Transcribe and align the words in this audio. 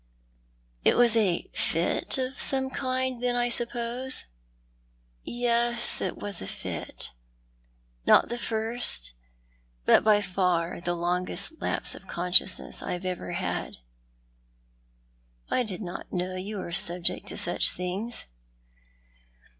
"It 0.83 0.97
was 0.97 1.15
a 1.15 1.43
fit 1.53 2.17
of 2.17 2.41
some 2.41 2.71
kind, 2.71 3.21
then, 3.21 3.35
I 3.35 3.49
suppose? 3.49 4.25
""Yes, 5.23 6.01
it 6.01 6.17
was 6.17 6.41
a 6.41 6.47
fit— 6.47 7.11
not 8.07 8.27
the 8.27 8.39
first, 8.39 9.13
but 9.85 10.03
by 10.03 10.19
far 10.19 10.81
the 10.81 10.95
longest 10.95 11.61
lapse 11.61 11.93
of 11.93 12.07
consciousness 12.07 12.81
I 12.81 12.93
have 12.93 13.05
ever 13.05 13.33
had,"" 13.33 13.77
I 15.51 15.61
did 15.61 15.83
not 15.83 16.11
know 16.11 16.35
you 16.35 16.57
were 16.57 16.71
subject 16.71 17.27
to 17.27 17.37
such 17.37 17.69
things." 17.69 18.25